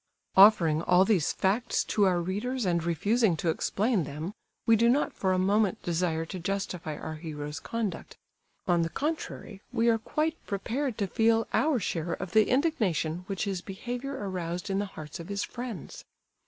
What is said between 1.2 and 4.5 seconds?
facts to our readers and refusing to explain them,